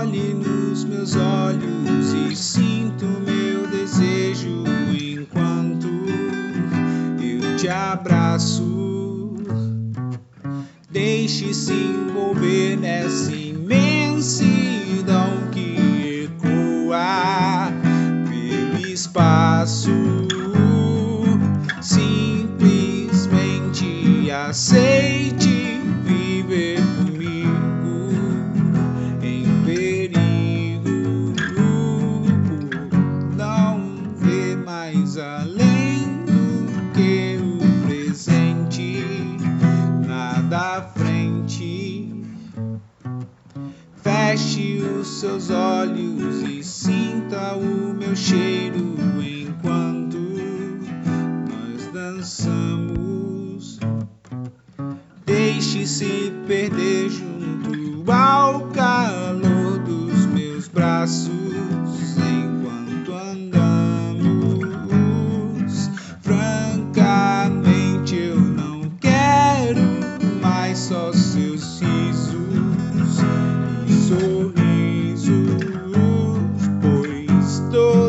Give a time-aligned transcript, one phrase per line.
[0.00, 4.64] olhe nos meus olhos e sinto meu desejo
[4.98, 5.88] enquanto
[7.22, 9.34] eu te abraço.
[10.90, 14.70] Deixe-se envolver nessa imensidão
[15.52, 17.70] que ecoa
[18.26, 19.90] pelo espaço.
[21.82, 24.89] Simplesmente aceite
[34.70, 39.04] mais além do que o presente,
[40.06, 42.14] nada à frente.
[43.96, 50.18] Feche os seus olhos e sinta o meu cheiro enquanto
[51.50, 53.80] nós dançamos.
[55.26, 61.40] Deixe-se perder junto ao calor dos meus braços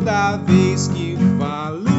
[0.00, 1.89] toda vez que falo.